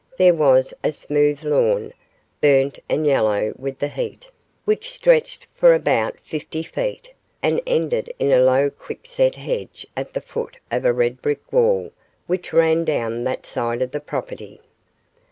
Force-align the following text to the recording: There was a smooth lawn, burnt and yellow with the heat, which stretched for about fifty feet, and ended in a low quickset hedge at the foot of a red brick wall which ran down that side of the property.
There 0.17 0.33
was 0.33 0.73
a 0.83 0.91
smooth 0.91 1.43
lawn, 1.43 1.93
burnt 2.41 2.79
and 2.89 3.05
yellow 3.05 3.53
with 3.55 3.77
the 3.77 3.87
heat, 3.87 4.31
which 4.65 4.89
stretched 4.89 5.45
for 5.53 5.75
about 5.75 6.19
fifty 6.19 6.63
feet, 6.63 7.13
and 7.43 7.61
ended 7.67 8.11
in 8.17 8.31
a 8.31 8.39
low 8.41 8.71
quickset 8.71 9.35
hedge 9.35 9.85
at 9.95 10.15
the 10.15 10.21
foot 10.21 10.57
of 10.71 10.85
a 10.85 10.91
red 10.91 11.21
brick 11.21 11.53
wall 11.53 11.91
which 12.25 12.51
ran 12.51 12.83
down 12.83 13.25
that 13.25 13.45
side 13.45 13.83
of 13.83 13.91
the 13.91 13.99
property. 13.99 14.59